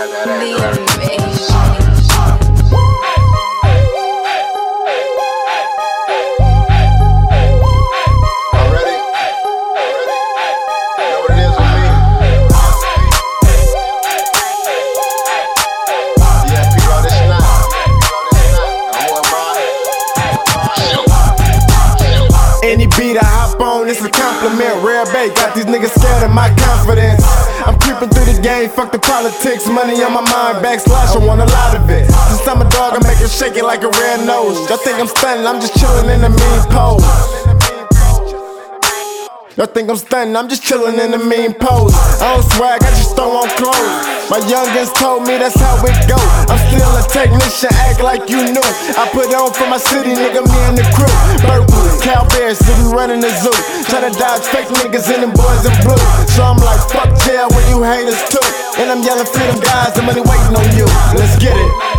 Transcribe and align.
Any 0.00 0.08
beat 22.86 23.18
I 23.18 23.24
hop 23.24 23.60
on, 23.60 23.88
it's 23.88 24.02
a 24.02 24.08
compliment. 24.08 24.82
Rare 24.82 25.04
bait, 25.12 25.34
got 25.34 25.54
these 25.54 25.66
niggas 25.66 25.90
scared 25.90 26.22
of 26.22 26.30
my 26.30 26.48
confidence. 26.56 27.22
I'm 27.66 27.78
creeping 27.78 28.08
through 28.08 28.19
game, 28.42 28.68
fuck 28.70 28.92
the 28.92 28.98
politics, 28.98 29.66
money 29.68 30.02
on 30.02 30.12
my 30.12 30.24
mind, 30.24 30.64
backslash, 30.64 31.14
I 31.14 31.24
want 31.24 31.40
a 31.40 31.46
lot 31.46 31.76
of 31.76 31.88
it. 31.90 32.06
Since 32.06 32.48
I'm 32.48 32.60
a 32.60 32.68
dog, 32.70 32.96
I 32.96 33.00
make 33.06 33.20
it 33.20 33.30
shake 33.30 33.56
it 33.56 33.64
like 33.64 33.82
a 33.82 33.90
red 33.90 34.26
nose. 34.26 34.68
Y'all 34.68 34.78
think 34.78 34.98
I'm 34.98 35.08
stunning, 35.08 35.46
I'm 35.46 35.60
just 35.60 35.76
chilling 35.76 36.08
in 36.10 36.20
the 36.22 36.30
mean 36.30 36.62
pose. 36.70 37.04
Y'all 39.56 39.66
think 39.66 39.90
I'm 39.90 39.96
stunning, 39.96 40.36
I'm 40.36 40.48
just 40.48 40.62
chillin' 40.62 40.94
in 41.02 41.10
the 41.10 41.18
mean 41.18 41.52
pose. 41.58 41.90
I 42.22 42.38
don't 42.38 42.46
swag, 42.54 42.86
I 42.86 42.90
just 42.94 43.18
throw 43.18 43.34
on 43.34 43.50
clothes. 43.58 44.20
My 44.30 44.38
youngins 44.46 44.94
told 44.94 45.26
me 45.26 45.42
that's 45.42 45.58
how 45.58 45.74
it 45.82 45.98
go. 46.06 46.14
I'm 46.46 46.60
still 46.70 46.86
a 46.86 47.02
technician, 47.10 47.74
act 47.82 47.98
like 47.98 48.30
you 48.30 48.46
knew. 48.46 48.70
I 48.94 49.10
put 49.10 49.26
on 49.34 49.50
for 49.50 49.66
my 49.66 49.82
city, 49.82 50.14
nigga, 50.14 50.46
me 50.46 50.60
and 50.70 50.78
the 50.78 50.86
crew. 50.94 51.10
Berkeley, 51.42 51.90
Cal 51.98 52.30
Bears, 52.30 52.62
we 52.62 52.94
running 52.94 53.18
the 53.18 53.34
zoo. 53.42 53.50
Tryna 53.90 54.14
dodge 54.14 54.46
fake 54.54 54.70
niggas 54.70 55.10
and 55.10 55.26
them 55.26 55.34
boys 55.34 55.66
in 55.66 55.74
blue. 55.82 55.98
So 56.30 56.46
I'm 56.46 56.62
like, 56.62 56.69
haters 57.90 58.22
too. 58.30 58.38
And 58.78 58.90
I'm 58.90 59.02
yelling 59.02 59.26
them 59.26 59.58
guys, 59.60 59.92
the 59.94 60.02
money 60.02 60.20
waiting 60.20 60.54
on 60.54 60.76
you. 60.76 60.86
Let's 61.18 61.36
get 61.42 61.56
it. 61.56 61.89